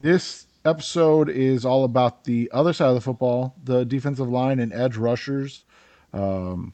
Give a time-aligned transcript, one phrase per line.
[0.00, 4.72] This episode is all about the other side of the football, the defensive line and
[4.72, 5.64] edge rushers.
[6.12, 6.72] Um,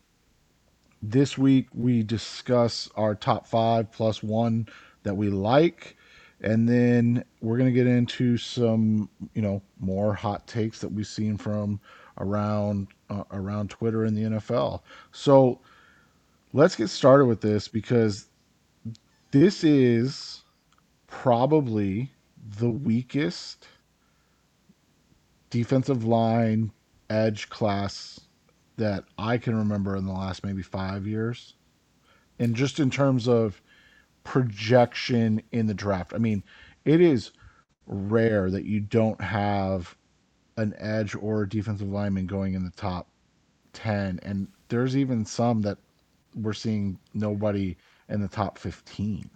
[1.00, 4.68] this week we discuss our top five plus one
[5.04, 5.96] that we like,
[6.42, 11.38] and then we're gonna get into some, you know, more hot takes that we've seen
[11.38, 11.80] from
[12.18, 14.82] around uh, around Twitter and the NFL.
[15.12, 15.61] So
[16.52, 18.27] let's get started with this because
[19.30, 20.43] this is
[21.06, 22.11] probably
[22.58, 23.66] the weakest
[25.50, 26.72] defensive line
[27.08, 28.21] edge class
[28.76, 31.54] that I can remember in the last maybe five years.
[32.38, 33.62] And just in terms of
[34.25, 36.42] projection in the draft, I mean,
[36.84, 37.30] it is
[37.86, 39.97] rare that you don't have
[40.56, 43.08] an edge or a defensive lineman going in the top
[43.74, 44.20] 10.
[44.22, 45.78] And there's even some that
[46.34, 47.77] we're seeing nobody
[48.08, 49.30] in the top 15.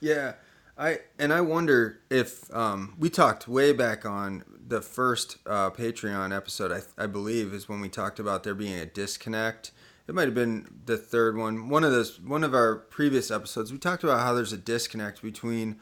[0.00, 0.32] Yeah.
[0.76, 6.34] I and I wonder if um, we talked way back on the first uh, Patreon
[6.34, 6.72] episode.
[6.72, 9.72] I, I believe is when we talked about there being a disconnect.
[10.08, 11.68] It might have been the third one.
[11.68, 12.20] One of those.
[12.20, 13.72] One of our previous episodes.
[13.72, 15.78] We talked about how there's a disconnect between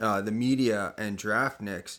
[0.00, 1.98] uh, the media and draftniks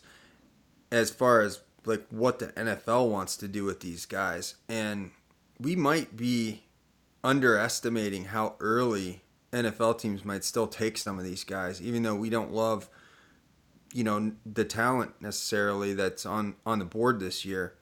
[0.90, 5.10] as far as like what the NFL wants to do with these guys, and
[5.58, 6.62] we might be
[7.22, 12.30] underestimating how early NFL teams might still take some of these guys, even though we
[12.30, 12.88] don't love,
[13.92, 17.74] you know, the talent necessarily that's on on the board this year.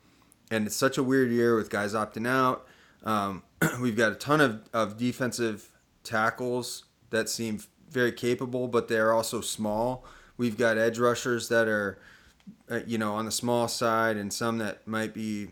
[0.50, 2.66] And it's such a weird year with guys opting out.
[3.04, 3.42] Um,
[3.80, 5.70] we've got a ton of, of defensive
[6.04, 7.60] tackles that seem
[7.90, 10.04] very capable, but they're also small.
[10.36, 11.98] We've got edge rushers that are,
[12.70, 15.48] uh, you know, on the small side, and some that might be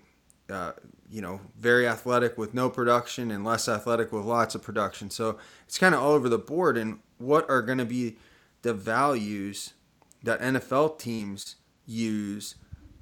[0.50, 0.72] uh,
[1.10, 5.10] you know, very athletic with no production and less athletic with lots of production.
[5.10, 6.76] So it's kind of all over the board.
[6.76, 8.16] And what are going to be
[8.62, 9.74] the values
[10.22, 12.56] that NFL teams use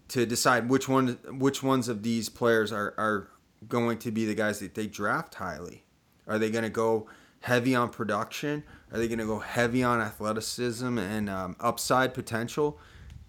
[0.09, 3.29] to decide which one, which ones of these players are, are
[3.69, 5.85] going to be the guys that they draft highly?
[6.27, 7.09] Are they going to go
[7.41, 8.65] heavy on production?
[8.93, 12.79] Are they going to go heavy on athleticism and um, upside potential?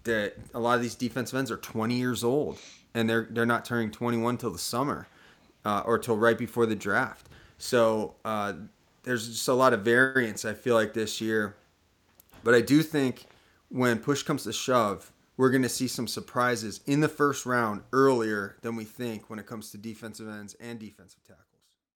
[0.06, 2.58] That a lot of these defensive ends are 20 years old
[2.96, 5.06] and they're they're not turning 21 till the summer
[5.64, 7.28] uh, or till right before the draft.
[7.58, 8.54] So uh,
[9.02, 10.44] there's just a lot of variance.
[10.44, 11.56] I feel like this year,
[12.42, 13.26] but I do think
[13.68, 17.82] when push comes to shove, we're going to see some surprises in the first round
[17.92, 21.45] earlier than we think when it comes to defensive ends and defensive tackles.